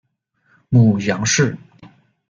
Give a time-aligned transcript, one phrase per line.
[0.69, 1.55] 母阳氏。